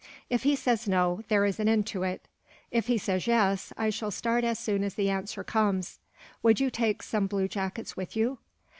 If 0.31 0.41
he 0.41 0.55
says 0.55 0.87
no, 0.87 1.21
there 1.27 1.45
is 1.45 1.59
an 1.59 1.69
end 1.69 1.85
to 1.93 2.01
it. 2.01 2.27
If 2.71 2.87
he 2.87 2.97
says 2.97 3.27
yes, 3.27 3.71
I 3.77 3.91
shall 3.91 4.09
start 4.09 4.43
as 4.43 4.57
soon 4.57 4.83
as 4.83 4.95
the 4.95 5.11
answer 5.11 5.43
comes." 5.43 5.99
"Would 6.41 6.59
you 6.59 6.71
take 6.71 7.03
some 7.03 7.27
blue 7.27 7.47
jackets 7.47 7.95
with 7.95 8.15
you?" 8.15 8.39